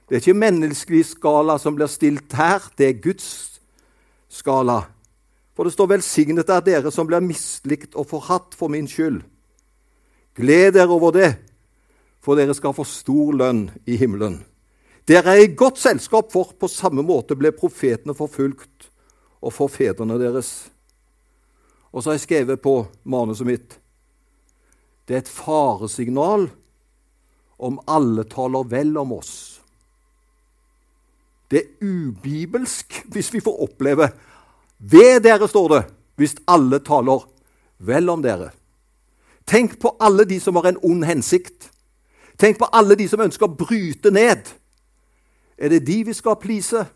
det 0.07 0.15
er 0.15 0.23
ikke 0.23 0.39
menneskelig 0.39 1.03
skala 1.17 1.59
som 1.59 1.75
blir 1.75 1.91
stilt 1.91 2.31
her, 2.39 2.63
det 2.79 2.93
er 2.93 3.03
Guds 3.03 3.59
skala. 4.31 4.85
For 5.59 5.65
det 5.65 5.73
står 5.73 5.87
'velsignet 5.87 6.51
er 6.51 6.61
dere 6.61 6.91
som 6.93 7.07
blir 7.07 7.21
mislikt 7.21 7.97
og 7.97 8.07
forhatt 8.07 8.55
for 8.55 8.69
min 8.69 8.87
skyld'. 8.87 9.25
Gled 10.37 10.73
dere 10.73 10.95
over 10.95 11.11
det, 11.11 11.37
for 12.21 12.37
dere 12.37 12.55
skal 12.55 12.73
få 12.77 12.85
stor 12.85 13.33
lønn 13.33 13.71
i 13.87 13.97
himmelen. 13.97 14.45
Dere 15.07 15.37
er 15.37 15.45
i 15.45 15.55
godt 15.55 15.79
selskap, 15.79 16.33
for 16.33 16.53
på 16.59 16.69
samme 16.71 17.05
måte 17.07 17.37
ble 17.39 17.53
profetene 17.55 18.15
forfulgt 18.17 18.91
og 19.41 19.55
forfedrene 19.55 20.19
deres. 20.19 20.71
Og 21.95 22.03
så 22.03 22.11
har 22.11 22.19
jeg 22.19 22.27
skrevet 22.27 22.63
på 22.63 22.81
manuset 23.07 23.47
mitt 23.47 23.77
det 25.07 25.15
er 25.15 25.23
et 25.23 25.31
faresignal 25.31 26.49
om 27.63 27.79
alle 27.87 28.25
taler 28.27 28.67
vel 28.67 28.97
om 28.99 29.13
oss. 29.17 29.61
Det 31.51 31.61
er 31.61 31.87
ubibelsk 31.87 33.05
hvis 33.15 33.31
vi 33.35 33.41
får 33.41 33.61
oppleve 33.69 34.11
Ved 34.79 35.23
dere, 35.25 35.49
står 35.49 35.69
det, 35.73 35.83
hvis 36.21 36.35
alle 36.53 36.83
taler 36.85 37.23
vel 37.79 38.11
om 38.13 38.21
dere. 38.21 38.51
Tenk 39.47 39.79
på 39.81 39.95
alle 40.01 40.27
de 40.29 40.37
som 40.41 40.59
har 40.59 40.69
en 40.69 40.81
ond 40.85 41.07
hensikt. 41.09 41.71
Tenk 42.37 42.59
på 42.59 42.69
alle 42.77 42.99
de 42.99 43.07
som 43.09 43.23
ønsker 43.25 43.47
å 43.47 43.57
bryte 43.57 44.13
ned. 44.13 44.51
Er 45.59 45.69
det 45.69 45.87
de 45.87 46.05
vi 46.05 46.13
skal 46.13 46.37
please? 46.41 46.87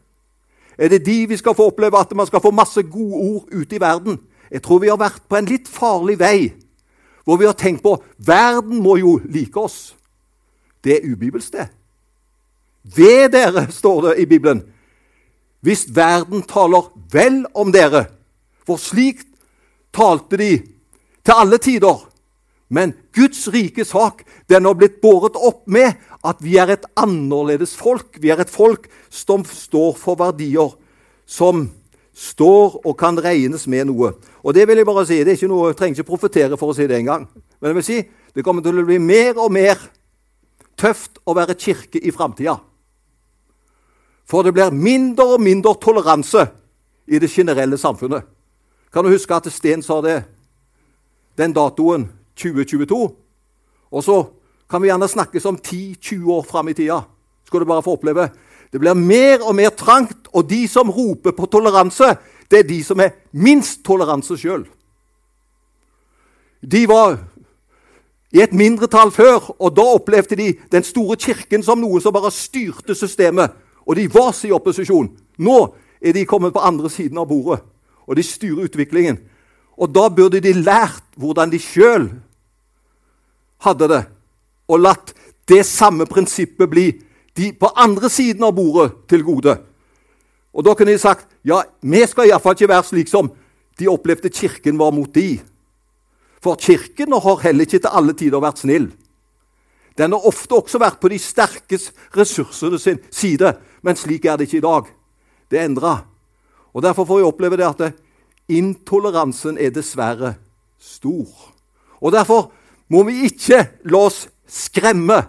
Er 0.79 0.89
det 0.89 1.07
de 1.07 1.27
vi 1.29 1.37
skal 1.37 1.55
få 1.55 1.67
oppleve 1.71 1.99
at 1.99 2.13
man 2.17 2.27
skal 2.27 2.41
få 2.41 2.51
masse 2.51 2.83
gode 2.83 3.15
ord 3.15 3.49
ute 3.53 3.77
i 3.77 3.81
verden? 3.81 4.21
Jeg 4.51 4.63
tror 4.63 4.79
vi 4.79 4.89
har 4.89 4.99
vært 4.99 5.23
på 5.29 5.37
en 5.37 5.49
litt 5.49 5.69
farlig 5.69 6.19
vei, 6.19 6.53
hvor 7.25 7.37
vi 7.37 7.47
har 7.47 7.55
tenkt 7.55 7.83
på 7.83 7.95
verden 8.19 8.83
må 8.83 8.97
jo 8.97 9.21
like 9.25 9.61
oss. 9.61 9.95
Det 10.85 10.97
er 10.97 11.13
ubibelsk, 11.13 11.53
det. 11.53 11.69
Ved 12.83 13.29
dere, 13.33 13.67
står 13.71 14.01
det 14.09 14.15
i 14.19 14.27
Bibelen, 14.27 14.63
hvis 15.61 15.85
verden 15.95 16.43
taler 16.43 16.89
vel 17.13 17.45
om 17.55 17.73
dere. 17.73 18.07
For 18.67 18.81
slik 18.81 19.21
talte 19.93 20.39
de 20.41 20.55
til 21.25 21.35
alle 21.37 21.59
tider. 21.59 22.07
Men 22.71 22.95
Guds 23.13 23.49
rike 23.53 23.85
sak 23.85 24.23
den 24.49 24.65
har 24.65 24.79
blitt 24.79 25.01
båret 25.03 25.37
opp 25.37 25.67
med 25.67 25.93
at 26.27 26.41
vi 26.45 26.57
er 26.61 26.75
et 26.75 26.87
annerledes 27.01 27.73
folk. 27.79 28.19
Vi 28.21 28.31
er 28.33 28.43
et 28.43 28.53
folk 28.53 28.89
som 29.09 29.45
står 29.47 29.95
for 29.99 30.19
verdier 30.21 30.75
som 31.31 31.69
står 32.17 32.81
og 32.85 32.97
kan 32.99 33.17
regnes 33.23 33.67
med 33.71 33.89
noe. 33.89 34.13
Og 34.45 34.55
det 34.55 34.67
vil 34.69 34.81
jeg 34.81 34.89
bare 34.89 35.07
si, 35.09 35.21
det 35.25 35.33
er 35.33 35.39
ikke 35.39 35.53
noe, 35.53 35.71
Jeg 35.71 35.77
trenger 35.79 36.01
ikke 36.01 36.11
profetere 36.11 36.59
for 36.59 36.73
å 36.73 36.77
si 36.77 36.87
det 36.87 36.99
engang. 36.99 37.29
Men 37.61 37.71
jeg 37.71 37.79
vil 37.79 37.87
si, 37.87 37.99
det 38.35 38.45
kommer 38.45 38.63
til 38.63 38.79
å 38.79 38.85
bli 38.85 38.99
mer 38.99 39.39
og 39.39 39.53
mer 39.53 39.79
tøft 40.77 41.21
å 41.25 41.35
være 41.37 41.57
kirke 41.57 42.01
i 42.03 42.13
framtida. 42.13 42.59
For 44.29 44.45
det 44.45 44.55
blir 44.55 44.71
mindre 44.71 45.27
og 45.35 45.43
mindre 45.43 45.75
toleranse 45.81 46.47
i 47.11 47.19
det 47.19 47.31
generelle 47.31 47.79
samfunnet. 47.79 48.27
Kan 48.93 49.05
du 49.05 49.11
huske 49.11 49.35
at 49.35 49.49
Sten 49.51 49.83
sa 49.83 50.01
det 50.03 50.23
den 51.39 51.55
datoen 51.55 52.09
2022? 52.39 53.01
Og 53.91 54.05
så 54.05 54.19
kan 54.71 54.83
vi 54.83 54.89
gjerne 54.89 55.09
snakkes 55.09 55.45
om 55.51 55.59
10-20 55.59 56.31
år 56.31 56.43
fram 56.47 56.69
i 56.69 56.75
tida. 56.75 57.03
Skal 57.47 57.61
du 57.61 57.67
bare 57.67 57.83
få 57.83 57.97
oppleve. 57.99 58.29
Det 58.73 58.79
blir 58.79 58.95
mer 58.95 59.43
og 59.43 59.55
mer 59.59 59.73
trangt, 59.75 60.29
og 60.33 60.47
de 60.51 60.69
som 60.71 60.91
roper 60.91 61.35
på 61.35 61.49
toleranse, 61.51 62.15
det 62.51 62.59
er 62.63 62.69
de 62.69 62.79
som 62.87 63.01
er 63.03 63.17
minst 63.33 63.83
toleranse 63.87 64.37
sjøl. 64.39 64.63
De 66.63 66.85
var 66.89 67.19
i 68.31 68.43
et 68.45 68.55
mindretall 68.55 69.11
før, 69.11 69.51
og 69.59 69.75
da 69.75 69.87
opplevde 69.97 70.39
de 70.39 70.53
den 70.71 70.87
store 70.87 71.17
kirken 71.19 71.65
som 71.67 71.81
noe 71.83 71.99
som 72.03 72.15
bare 72.15 72.31
styrte 72.31 72.95
systemet. 72.95 73.51
Og 73.87 73.97
de 73.99 74.07
var 74.13 74.37
i 74.47 74.53
opposisjon. 74.55 75.11
Nå 75.39 75.59
er 76.01 76.15
de 76.15 76.27
kommet 76.29 76.55
på 76.55 76.63
andre 76.63 76.91
siden 76.91 77.19
av 77.19 77.27
bordet, 77.27 77.59
og 78.07 78.17
de 78.17 78.23
styrer 78.23 78.69
utviklingen. 78.69 79.19
Og 79.81 79.91
da 79.91 80.07
burde 80.13 80.43
de 80.45 80.53
lært 80.55 81.03
hvordan 81.19 81.51
de 81.51 81.59
sjøl 81.59 82.07
hadde 83.65 83.89
det, 83.91 84.03
og 84.71 84.85
latt 84.85 85.15
det 85.51 85.65
samme 85.67 86.07
prinsippet 86.07 86.71
bli 86.71 86.87
de 87.39 87.51
på 87.59 87.71
andre 87.79 88.11
siden 88.13 88.45
av 88.47 88.55
bordet 88.55 88.93
til 89.11 89.25
gode. 89.27 89.57
Og 90.55 90.67
da 90.67 90.75
kunne 90.75 90.95
de 90.95 91.03
sagt 91.03 91.29
ja, 91.47 91.63
vi 91.83 92.03
skal 92.07 92.31
iallfall 92.31 92.57
ikke 92.57 92.71
være 92.71 92.89
slik 92.91 93.11
som 93.11 93.31
de 93.81 93.89
opplevde 93.89 94.33
Kirken 94.35 94.79
var 94.79 94.93
mot 94.95 95.11
de. 95.15 95.41
For 96.43 96.59
Kirken 96.61 97.13
har 97.13 97.43
heller 97.45 97.67
ikke 97.67 97.81
til 97.81 97.93
alle 97.93 98.15
tider 98.17 98.43
vært 98.43 98.63
snill. 98.63 98.91
Den 99.99 100.15
har 100.15 100.27
ofte 100.29 100.57
også 100.57 100.81
vært 100.81 101.01
på 101.01 101.11
de 101.13 101.19
sterkes 101.21 101.91
ressursene 102.17 102.79
sin 102.81 103.01
side, 103.13 103.53
men 103.83 103.99
slik 103.99 104.25
er 104.25 104.39
det 104.39 104.49
ikke 104.49 104.61
i 104.61 104.67
dag. 104.67 104.89
Det 105.51 105.61
er 105.61 105.69
endra. 105.69 105.99
Og 106.73 106.83
Derfor 106.83 107.05
får 107.05 107.19
vi 107.19 107.27
oppleve 107.29 107.59
det 107.59 107.67
at 107.67 107.99
intoleransen 108.49 109.59
er 109.59 109.73
dessverre 109.75 110.35
stor. 110.79 111.27
Og 112.01 112.13
Derfor 112.13 112.53
må 112.89 113.03
vi 113.09 113.27
ikke 113.29 113.65
la 113.91 114.07
oss 114.09 114.27
skremme. 114.51 115.23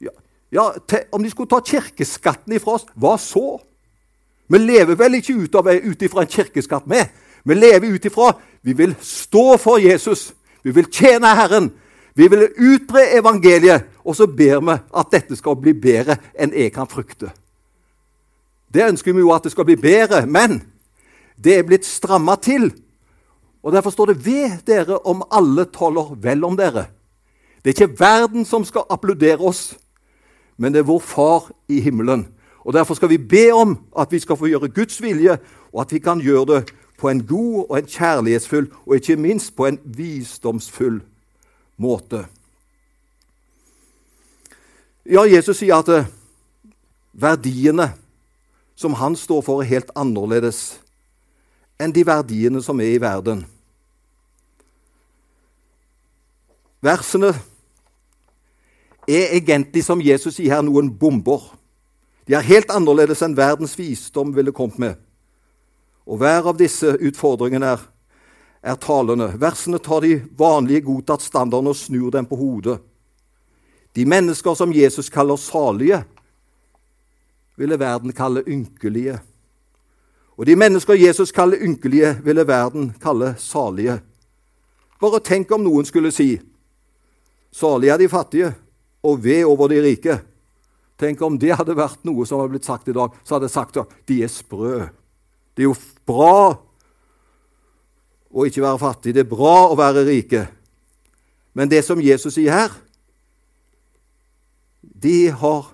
Ja, 0.00 0.12
ja, 0.52 0.68
Om 1.12 1.22
de 1.22 1.30
skulle 1.30 1.50
ta 1.50 1.60
kirkeskatten 1.64 2.52
ifra 2.52 2.76
oss, 2.78 2.86
hva 2.94 3.16
så? 3.18 3.58
Vi 4.52 4.58
lever 4.58 4.98
vel 5.00 5.18
ikke 5.18 5.34
ut 5.40 6.02
ifra 6.02 6.22
en 6.22 6.30
kirkeskatt, 6.30 6.84
vi. 6.86 7.00
Vi 7.44 7.54
lever 7.54 7.94
ut 7.94 8.04
ifra 8.04 8.34
vi 8.62 8.72
vil 8.72 8.94
stå 9.00 9.56
for 9.58 9.78
Jesus. 9.82 10.32
Vi 10.62 10.70
vil 10.70 10.86
tjene 10.90 11.34
Herren. 11.34 11.72
Vi 12.14 12.28
vil 12.28 12.46
utbre 12.56 13.08
evangeliet, 13.16 13.88
og 14.04 14.16
så 14.16 14.26
ber 14.26 14.60
vi 14.60 14.76
at 14.76 15.10
dette 15.12 15.36
skal 15.36 15.56
bli 15.58 15.72
bedre 15.74 16.18
enn 16.38 16.52
jeg 16.54 16.72
kan 16.74 16.86
frykte. 16.86 17.32
Det 18.72 18.84
ønsker 18.86 19.16
vi 19.16 19.24
jo 19.24 19.32
at 19.34 19.44
det 19.44 19.52
skal 19.52 19.66
bli 19.68 19.76
bedre, 19.80 20.22
men 20.26 20.60
det 21.36 21.58
er 21.58 21.66
blitt 21.66 21.88
stramma 21.88 22.36
til. 22.36 22.70
Og 23.62 23.72
Derfor 23.72 23.90
står 23.90 24.06
det 24.06 24.26
'ved 24.26 24.66
dere 24.66 24.98
om 25.06 25.22
alle 25.30 25.64
taler 25.64 26.14
vel 26.14 26.44
om 26.44 26.56
dere'. 26.56 26.86
Det 27.62 27.70
er 27.70 27.86
ikke 27.86 28.00
verden 28.00 28.44
som 28.44 28.64
skal 28.64 28.88
applaudere 28.90 29.38
oss, 29.38 29.76
men 30.56 30.72
det 30.72 30.82
er 30.82 30.88
vår 30.88 30.98
Far 30.98 31.50
i 31.68 31.80
himmelen. 31.80 32.26
Og 32.64 32.72
Derfor 32.72 32.94
skal 32.94 33.08
vi 33.08 33.18
be 33.18 33.52
om 33.52 33.78
at 33.98 34.12
vi 34.12 34.18
skal 34.18 34.36
få 34.36 34.46
gjøre 34.46 34.68
Guds 34.68 35.02
vilje, 35.02 35.38
og 35.72 35.80
at 35.80 35.92
vi 35.92 35.98
kan 35.98 36.20
gjøre 36.20 36.46
det 36.46 36.74
på 36.98 37.08
en 37.08 37.26
god 37.26 37.66
og 37.68 37.78
en 37.78 37.86
kjærlighetsfull 37.86 38.70
og 38.86 38.94
ikke 38.94 39.16
minst 39.16 39.56
på 39.56 39.66
en 39.66 39.78
visdomsfull 39.84 41.00
måte. 41.76 42.26
Ja, 45.06 45.24
Jesus 45.26 45.58
sier 45.58 45.80
at 45.82 45.88
eh, 45.90 46.06
verdiene 47.12 47.88
som 48.78 48.94
han 48.94 49.16
står 49.18 49.42
for, 49.42 49.62
er 49.62 49.70
helt 49.70 49.90
annerledes 49.98 50.78
enn 51.82 51.90
de 51.94 52.04
verdiene 52.06 52.62
som 52.62 52.78
er 52.80 52.94
i 52.94 53.00
verden. 53.02 53.42
Versene 56.82 57.32
er 59.08 59.34
egentlig, 59.34 59.84
som 59.84 60.00
Jesus 60.00 60.36
sier 60.36 60.56
her, 60.56 60.62
noen 60.62 60.90
bomber. 60.98 61.42
De 62.28 62.36
er 62.38 62.46
helt 62.46 62.70
annerledes 62.70 63.22
enn 63.24 63.36
verdens 63.36 63.74
visdom 63.78 64.34
ville 64.34 64.54
kommet 64.54 64.78
med. 64.78 65.00
Og 66.06 66.18
hver 66.18 66.46
av 66.50 66.58
disse 66.58 66.94
utfordringene 66.98 67.74
er, 67.74 67.82
er 68.62 68.78
talende. 68.78 69.32
Versene 69.42 69.80
tar 69.82 70.04
de 70.04 70.20
vanlige 70.38 70.84
godtatt 70.86 71.22
standardene 71.22 71.74
og 71.74 71.78
snur 71.78 72.10
dem 72.14 72.26
på 72.30 72.38
hodet. 72.38 72.78
De 73.94 74.06
mennesker 74.08 74.54
som 74.56 74.72
Jesus 74.72 75.10
kaller 75.12 75.36
salige, 75.36 76.02
ville 77.56 77.78
verden 77.78 78.14
kalle 78.16 78.42
ynkelige. 78.48 79.18
Og 80.38 80.46
de 80.46 80.56
mennesker 80.56 80.94
Jesus 80.94 81.32
kaller 81.32 81.60
ynkelige, 81.60 82.16
ville 82.24 82.46
verden 82.48 82.94
kalle 83.02 83.34
salige. 83.38 83.98
Bare 85.00 85.20
tenk 85.20 85.50
om 85.52 85.62
noen 85.62 85.84
skulle 85.84 86.10
si 86.14 86.38
salige 87.52 87.92
er 87.92 87.98
de 88.00 88.08
fattige, 88.08 88.54
og 89.02 89.22
ved 89.24 89.44
over 89.44 89.72
de 89.72 89.80
rike. 89.82 90.18
Tenk 90.98 91.22
om 91.26 91.38
det 91.40 91.56
hadde 91.58 91.74
vært 91.76 92.04
noe 92.06 92.26
som 92.28 92.38
hadde 92.40 92.54
blitt 92.54 92.68
sagt 92.68 92.90
i 92.90 92.94
dag, 92.94 93.14
så 93.24 93.36
hadde 93.36 93.48
jeg 93.48 93.56
sagt 93.56 93.80
at 93.82 93.94
de 94.08 94.20
er 94.22 94.30
sprø. 94.30 94.86
Det 95.52 95.64
er 95.64 95.68
jo 95.68 95.76
bra 96.06 96.54
å 98.32 98.46
ikke 98.48 98.64
være 98.64 98.80
fattig. 98.80 99.14
Det 99.16 99.24
er 99.24 99.32
bra 99.32 99.56
å 99.68 99.78
være 99.78 100.06
rike. 100.08 100.46
Men 101.52 101.68
det 101.68 101.82
som 101.84 102.00
Jesus 102.00 102.38
sier 102.38 102.54
her 102.54 102.72
De 104.80 105.28
har 105.34 105.66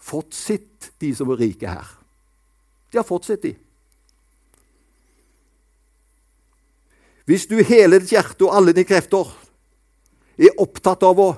fått 0.00 0.34
sitt, 0.36 0.92
de 1.00 1.10
som 1.16 1.30
er 1.34 1.40
rike 1.42 1.68
her. 1.68 1.88
De 2.92 3.00
har 3.00 3.06
fått 3.08 3.26
sitt, 3.26 3.42
de. 3.42 3.54
Hvis 7.24 7.46
du 7.48 7.56
hele 7.64 7.98
ditt 7.98 8.12
hjerte 8.12 8.44
og 8.46 8.54
alle 8.54 8.74
dine 8.76 8.86
krefter 8.86 9.30
er 10.36 10.60
opptatt 10.60 11.02
av 11.08 11.20
å 11.20 11.28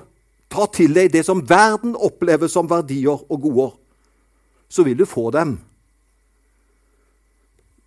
ta 0.57 0.65
til 0.73 0.97
deg 0.97 1.13
det 1.13 1.23
som 1.25 1.45
verden 1.45 1.93
opplever 1.93 2.49
som 2.49 2.69
verdier 2.69 3.13
og 3.29 3.41
goder, 3.45 3.73
så 4.67 4.83
vil 4.83 4.97
du 4.97 5.05
få 5.07 5.29
dem 5.31 5.57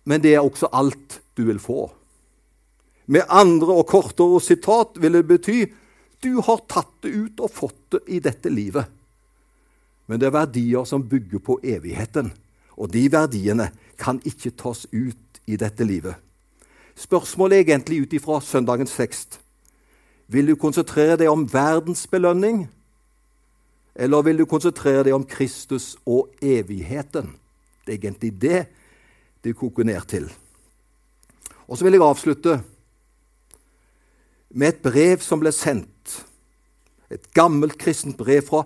men 0.03 0.21
det 0.21 0.35
er 0.35 0.45
også 0.45 0.69
alt 0.73 1.19
du 1.37 1.45
vil 1.45 1.59
få. 1.61 1.85
Med 3.11 3.27
andre 3.29 3.75
og 3.75 3.87
kortere 3.89 4.39
sitat 4.41 4.97
vil 5.01 5.19
det 5.19 5.27
bety 5.29 5.59
du 6.21 6.37
har 6.45 6.63
tatt 6.69 6.91
det 7.05 7.11
ut 7.11 7.41
og 7.41 7.53
fått 7.53 7.95
det 7.95 8.01
i 8.07 8.19
dette 8.19 8.49
livet. 8.49 8.85
men 10.05 10.19
det 10.19 10.27
er 10.27 10.33
verdier 10.35 10.83
som 10.83 11.07
bygger 11.07 11.39
på 11.39 11.59
evigheten. 11.63 12.33
Og 12.75 12.91
de 12.91 13.05
verdiene 13.11 13.69
kan 13.97 14.19
ikke 14.25 14.51
tas 14.51 14.85
ut 14.91 15.39
i 15.47 15.55
dette 15.55 15.83
livet. 15.83 16.15
Spørsmålet 16.95 17.55
er 17.55 17.61
egentlig 17.61 18.01
ut 18.01 18.13
ifra 18.13 18.41
søndagens 18.41 18.91
tekst. 18.91 19.39
Vil 20.31 20.47
du 20.47 20.55
konsentrere 20.55 21.17
deg 21.19 21.27
om 21.27 21.43
verdens 21.51 22.05
belønning, 22.07 22.63
eller 23.95 24.23
vil 24.23 24.39
du 24.39 24.45
konsentrere 24.47 25.03
deg 25.03 25.15
om 25.15 25.25
Kristus 25.27 25.97
og 26.07 26.31
evigheten? 26.39 27.33
Det 27.83 27.93
er 27.93 27.97
egentlig 27.99 28.31
det 28.39 28.61
det 29.43 29.57
koker 29.57 29.83
ned 29.83 30.07
til. 30.07 30.29
Og 31.67 31.77
så 31.77 31.83
vil 31.83 31.97
jeg 31.97 32.05
avslutte 32.05 32.61
med 34.49 34.67
et 34.67 34.83
brev 34.83 35.23
som 35.23 35.41
ble 35.41 35.51
sendt. 35.55 36.21
Et 37.11 37.23
gammelt 37.35 37.75
kristent 37.79 38.15
brev 38.19 38.45
fra 38.47 38.63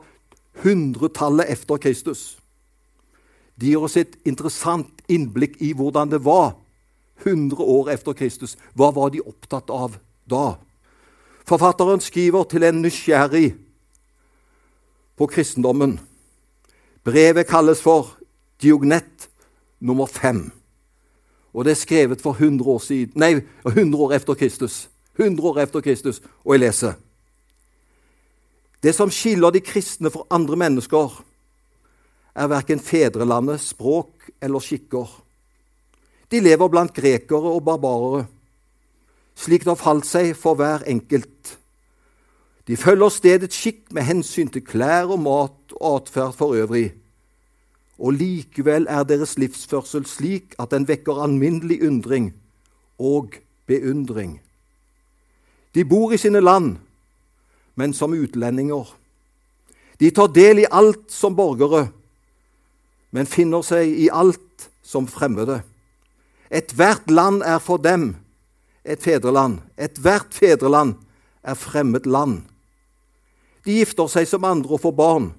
hundretallet 0.62 1.50
efter 1.50 1.82
Kristus. 1.82 2.36
De 3.56 3.72
gir 3.72 3.82
oss 3.82 3.98
et 3.98 4.18
interessant 4.28 5.02
innblikk 5.10 5.58
i 5.64 5.72
hvordan 5.74 6.12
det 6.12 6.22
var 6.26 6.54
100 7.24 7.64
år 7.64 7.90
efter 7.96 8.14
Kristus. 8.14 8.58
Hva 8.76 8.92
var 8.94 9.14
de 9.14 9.24
opptatt 9.24 9.72
av 9.72 9.96
da? 10.30 10.58
Forfatteren 11.46 12.02
skriver 12.02 12.44
til 12.50 12.64
en 12.64 12.82
nysgjerrig 12.82 13.56
på 15.18 15.28
kristendommen. 15.30 16.00
Brevet 17.06 17.48
kalles 17.48 17.82
for 17.82 18.16
Diognet 18.62 19.30
nummer 19.80 20.06
fem. 20.06 20.52
Og 21.54 21.66
det 21.66 21.72
er 21.72 21.80
skrevet 21.80 22.22
for 22.22 22.32
100 22.32 22.70
år, 22.70 22.80
siden, 22.80 23.12
nei, 23.16 23.44
100 23.66 24.04
år 24.04 24.16
efter 24.18 24.34
Kristus. 24.34 24.90
100 25.20 25.50
år 25.50 25.60
efter 25.64 25.82
Kristus, 25.82 26.22
og 26.44 26.56
jeg 26.56 26.60
leser. 26.60 26.94
Det 28.84 28.96
som 28.96 29.12
skiller 29.12 29.54
de 29.54 29.62
kristne 29.64 30.12
fra 30.12 30.26
andre 30.30 30.58
mennesker, 30.60 31.14
er 32.36 32.50
verken 32.52 32.80
fedrelandet, 32.80 33.62
språk 33.64 34.30
eller 34.42 34.60
skikker. 34.60 35.08
De 36.32 36.42
lever 36.42 36.68
blant 36.68 36.94
grekere 36.94 37.54
og 37.54 37.64
barbarere, 37.64 38.26
slik 39.36 39.66
det 39.66 39.74
har 39.74 39.82
falt 39.82 40.08
seg 40.08 40.34
for 40.40 40.58
hver 40.60 40.86
enkelt. 40.88 41.58
De 42.68 42.78
følger 42.78 43.12
stedets 43.14 43.58
skikk 43.60 43.92
med 43.94 44.08
hensyn 44.08 44.50
til 44.50 44.64
klær 44.66 45.12
og 45.14 45.22
mat 45.22 45.76
og 45.76 46.00
atferd 46.00 46.34
for 46.38 46.56
øvrig. 46.58 46.94
Og 48.00 48.16
likevel 48.18 48.88
er 48.90 49.04
deres 49.04 49.38
livsførsel 49.38 50.08
slik 50.10 50.56
at 50.60 50.72
den 50.72 50.88
vekker 50.88 51.22
alminnelig 51.24 51.84
undring 51.88 52.34
og 53.00 53.38
beundring. 53.68 54.40
De 55.76 55.86
bor 55.86 56.12
i 56.12 56.18
sine 56.18 56.42
land, 56.42 56.78
men 57.76 57.94
som 57.94 58.14
utlendinger. 58.14 58.96
De 60.00 60.10
tar 60.12 60.28
del 60.28 60.64
i 60.64 60.68
alt 60.72 61.12
som 61.12 61.36
borgere, 61.36 61.90
men 63.12 63.28
finner 63.28 63.64
seg 63.64 63.88
i 63.88 64.10
alt 64.12 64.70
som 64.84 65.08
fremmede. 65.08 65.62
Ethvert 66.52 67.12
land 67.12 67.44
er 67.44 67.60
for 67.60 67.78
dem 67.78 68.16
et 68.86 69.02
fedreland. 69.02 69.60
Ethvert 69.78 70.34
fedreland 70.34 70.96
er 71.44 71.58
fremmed 71.58 72.06
land. 72.06 72.44
De 73.66 73.80
gifter 73.80 74.10
seg 74.12 74.30
som 74.30 74.46
andre 74.46 74.78
og 74.78 74.84
får 74.84 74.94
barn, 74.96 75.32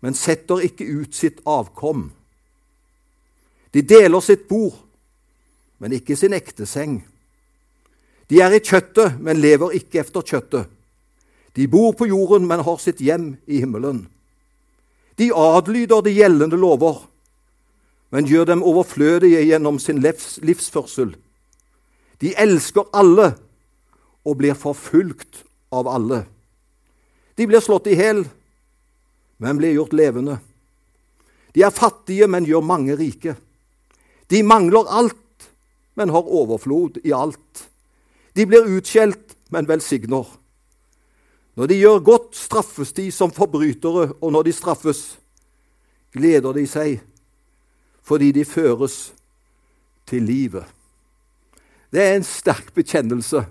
men 0.00 0.16
setter 0.16 0.64
ikke 0.64 0.88
ut 0.88 1.14
sitt 1.14 1.42
avkom. 1.46 2.08
De 3.72 3.82
deler 3.84 4.24
sitt 4.24 4.48
bord, 4.48 4.74
men 5.78 5.92
ikke 5.96 6.16
sin 6.16 6.34
ekte 6.36 6.66
seng. 6.68 7.02
De 8.32 8.40
er 8.40 8.56
i 8.56 8.62
kjøttet, 8.64 9.18
men 9.20 9.40
lever 9.42 9.76
ikke 9.76 10.00
efter 10.00 10.24
kjøttet. 10.24 10.70
De 11.52 11.68
bor 11.68 11.92
på 11.92 12.08
jorden, 12.08 12.46
men 12.48 12.64
har 12.64 12.78
sitt 12.80 13.00
hjem 13.04 13.34
i 13.44 13.60
himmelen. 13.60 14.06
De 15.20 15.28
adlyder 15.36 16.00
de 16.00 16.14
gjeldende 16.16 16.56
lover, 16.56 17.02
men 18.12 18.28
gjør 18.28 18.48
dem 18.48 18.64
overflødige 18.64 19.42
gjennom 19.44 19.78
sin 19.80 20.00
livs, 20.00 20.38
livsførsel. 20.44 21.12
De 22.22 22.34
elsker 22.38 22.86
alle 22.94 23.32
og 24.22 24.38
blir 24.38 24.54
forfulgt 24.54 25.42
av 25.74 25.88
alle. 25.90 26.22
De 27.34 27.48
blir 27.48 27.62
slått 27.64 27.88
i 27.90 27.96
hjel, 27.98 28.22
men 29.42 29.58
blir 29.58 29.74
gjort 29.74 29.96
levende. 29.96 30.36
De 31.52 31.64
er 31.66 31.74
fattige, 31.74 32.28
men 32.30 32.46
gjør 32.46 32.62
mange 32.64 32.94
rike. 32.96 33.34
De 34.30 34.42
mangler 34.46 34.86
alt, 34.88 35.48
men 35.98 36.12
har 36.14 36.28
overflod 36.28 37.00
i 37.04 37.12
alt. 37.12 37.66
De 38.36 38.46
blir 38.46 38.70
utskjelt, 38.78 39.34
men 39.52 39.68
velsigner. 39.68 40.28
Når 41.58 41.68
de 41.68 41.80
gjør 41.82 42.04
godt, 42.06 42.36
straffes 42.36 42.94
de 42.96 43.10
som 43.12 43.34
forbrytere, 43.34 44.12
og 44.20 44.32
når 44.32 44.46
de 44.48 44.54
straffes, 44.56 45.02
gleder 46.12 46.52
de 46.56 46.66
seg 46.68 47.00
fordi 48.02 48.32
de 48.34 48.42
føres 48.44 49.12
til 50.10 50.24
livet. 50.26 50.64
Det 51.92 52.00
er 52.00 52.14
en 52.16 52.24
sterk 52.24 52.70
bekjennelse 52.72 53.42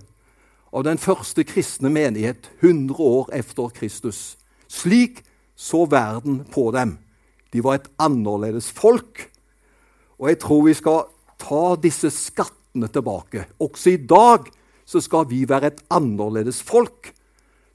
av 0.74 0.86
den 0.88 0.98
første 0.98 1.44
kristne 1.46 1.92
menighet 1.94 2.48
100 2.64 2.98
år 2.98 3.28
etter 3.38 3.70
Kristus. 3.76 4.36
Slik 4.66 5.20
så 5.54 5.84
verden 5.86 6.40
på 6.50 6.72
dem. 6.74 6.96
De 7.54 7.62
var 7.62 7.78
et 7.78 7.92
annerledes 8.02 8.72
folk. 8.74 9.28
Og 10.18 10.32
jeg 10.32 10.40
tror 10.42 10.66
vi 10.66 10.74
skal 10.74 11.04
ta 11.42 11.76
disse 11.84 12.10
skattene 12.16 12.90
tilbake. 12.90 13.46
Også 13.62 13.94
i 13.94 14.02
dag 14.02 14.50
så 14.90 15.04
skal 15.06 15.30
vi 15.30 15.44
være 15.46 15.70
et 15.70 15.86
annerledes 15.94 16.64
folk 16.66 17.12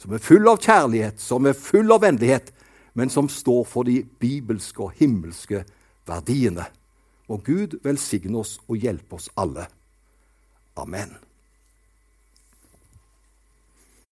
som 0.02 0.18
er 0.18 0.22
full 0.22 0.50
av 0.50 0.58
kjærlighet, 0.58 1.22
som 1.22 1.46
er 1.46 1.54
full 1.54 1.94
av 1.94 2.02
vennlighet, 2.02 2.50
men 2.98 3.12
som 3.12 3.30
står 3.30 3.62
for 3.70 3.86
de 3.86 4.00
bibelske 4.18 4.82
og 4.82 4.98
himmelske 4.98 5.62
verdiene. 6.10 6.66
Og 7.30 7.46
Gud 7.46 7.78
velsigne 7.86 8.42
oss 8.42 8.58
og 8.66 8.82
hjelpe 8.82 9.20
oss 9.20 9.30
alle. 9.38 9.70
Amen. 10.76 11.25